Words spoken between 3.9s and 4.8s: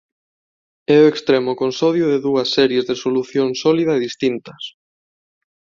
distintas.